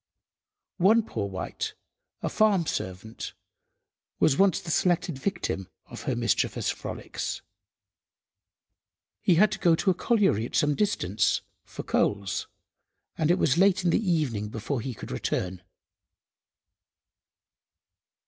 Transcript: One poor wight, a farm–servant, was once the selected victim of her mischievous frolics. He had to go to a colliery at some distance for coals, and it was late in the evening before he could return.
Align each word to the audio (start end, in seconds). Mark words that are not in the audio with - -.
One 0.79 1.03
poor 1.03 1.29
wight, 1.29 1.75
a 2.23 2.29
farm–servant, 2.29 3.33
was 4.19 4.35
once 4.35 4.59
the 4.59 4.71
selected 4.71 5.19
victim 5.19 5.69
of 5.85 6.05
her 6.05 6.15
mischievous 6.15 6.71
frolics. 6.71 7.43
He 9.21 9.35
had 9.35 9.51
to 9.51 9.59
go 9.59 9.75
to 9.75 9.91
a 9.91 9.93
colliery 9.93 10.47
at 10.47 10.55
some 10.55 10.73
distance 10.73 11.41
for 11.65 11.83
coals, 11.83 12.47
and 13.15 13.29
it 13.29 13.37
was 13.37 13.59
late 13.59 13.83
in 13.83 13.91
the 13.91 14.11
evening 14.11 14.49
before 14.49 14.81
he 14.81 14.95
could 14.95 15.11
return. 15.11 15.61